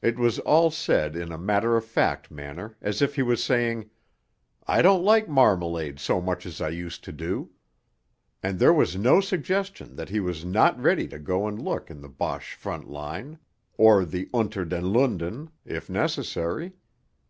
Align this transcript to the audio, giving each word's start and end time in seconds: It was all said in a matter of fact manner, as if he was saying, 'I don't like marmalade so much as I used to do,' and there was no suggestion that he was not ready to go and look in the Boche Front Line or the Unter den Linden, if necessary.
It 0.00 0.18
was 0.18 0.38
all 0.38 0.70
said 0.70 1.14
in 1.14 1.30
a 1.30 1.36
matter 1.36 1.76
of 1.76 1.84
fact 1.84 2.30
manner, 2.30 2.78
as 2.80 3.02
if 3.02 3.16
he 3.16 3.22
was 3.22 3.44
saying, 3.44 3.90
'I 4.66 4.80
don't 4.80 5.04
like 5.04 5.28
marmalade 5.28 6.00
so 6.00 6.22
much 6.22 6.46
as 6.46 6.62
I 6.62 6.70
used 6.70 7.04
to 7.04 7.12
do,' 7.12 7.50
and 8.42 8.58
there 8.58 8.72
was 8.72 8.96
no 8.96 9.20
suggestion 9.20 9.94
that 9.96 10.08
he 10.08 10.20
was 10.20 10.46
not 10.46 10.80
ready 10.80 11.06
to 11.08 11.18
go 11.18 11.46
and 11.46 11.60
look 11.62 11.90
in 11.90 12.00
the 12.00 12.08
Boche 12.08 12.54
Front 12.54 12.88
Line 12.88 13.38
or 13.76 14.06
the 14.06 14.30
Unter 14.32 14.64
den 14.64 14.90
Linden, 14.90 15.50
if 15.66 15.90
necessary. 15.90 16.72